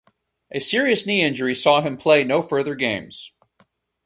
A 0.49 0.59
serious 0.59 1.05
knee 1.05 1.21
injury 1.21 1.53
saw 1.53 1.81
him 1.81 1.95
play 1.95 2.23
no 2.23 2.41
further 2.41 2.73
games. 2.73 3.33